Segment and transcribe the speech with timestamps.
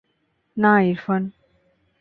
[0.57, 1.23] না, ইরফান।